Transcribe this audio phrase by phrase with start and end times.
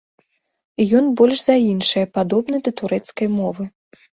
[0.99, 3.63] Ён больш за іншыя падобны да турэцкай мовы.